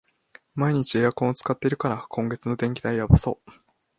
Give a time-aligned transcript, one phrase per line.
[0.55, 3.51] 毎日エアコン使ってるから、今月の電気代やばそう